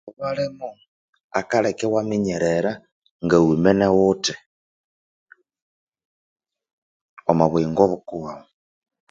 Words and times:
Bukalheka 1.33 1.83
iwaminya 1.87 2.53
ngawemene 3.25 3.87
ghuthi 3.95 4.33
omwa 7.29 7.45
buyingo 7.51 7.83
bwaghu 7.91 8.15
mwaghuthi 8.21 8.47